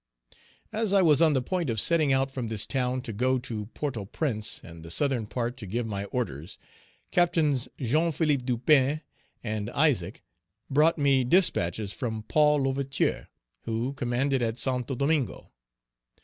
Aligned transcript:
As 0.73 0.93
I 0.93 1.03
was 1.03 1.21
on 1.21 1.33
the 1.33 1.43
point 1.43 1.69
of 1.69 1.79
setting 1.79 2.11
out 2.11 2.31
from 2.31 2.47
this 2.47 2.65
town 2.65 3.03
to 3.03 3.13
go 3.13 3.37
to 3.37 3.67
Port 3.75 3.95
au 3.95 4.05
Prince 4.07 4.59
and 4.63 4.81
the 4.81 4.89
southern 4.89 5.27
part 5.27 5.57
to 5.57 5.67
give 5.67 5.85
my 5.85 6.05
orders, 6.05 6.57
Captains 7.11 7.67
Jean 7.79 8.09
Philippe 8.11 8.43
Dupin 8.45 9.01
and 9.43 9.69
Isaac 9.69 10.23
brought 10.71 10.97
me 10.97 11.23
dispatches 11.23 11.93
from 11.93 12.23
Paul 12.23 12.63
L'Ouverture, 12.63 13.27
who 13.65 13.93
commanded 13.93 14.41
at 14.41 14.57
Santo 14.57 14.95
Domingo. 14.95 15.51